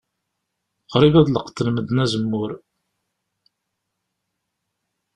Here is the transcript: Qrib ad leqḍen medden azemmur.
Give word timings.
Qrib 0.91 1.15
ad 1.17 1.29
leqḍen 1.31 1.67
medden 1.71 2.01
azemmur. 2.03 2.51